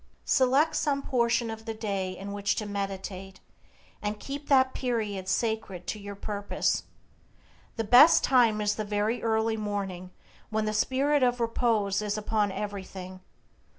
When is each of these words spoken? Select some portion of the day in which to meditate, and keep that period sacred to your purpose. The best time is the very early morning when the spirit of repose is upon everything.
Select 0.25 0.75
some 0.75 1.03
portion 1.03 1.51
of 1.51 1.65
the 1.65 1.75
day 1.75 2.17
in 2.17 2.31
which 2.33 2.55
to 2.55 2.65
meditate, 2.65 3.39
and 4.01 4.19
keep 4.19 4.49
that 4.49 4.73
period 4.73 5.27
sacred 5.27 5.85
to 5.85 5.99
your 5.99 6.15
purpose. 6.15 6.85
The 7.75 7.83
best 7.83 8.23
time 8.23 8.61
is 8.61 8.73
the 8.73 8.83
very 8.83 9.21
early 9.21 9.57
morning 9.57 10.09
when 10.49 10.65
the 10.65 10.73
spirit 10.73 11.21
of 11.21 11.39
repose 11.39 12.01
is 12.01 12.17
upon 12.17 12.51
everything. 12.51 13.19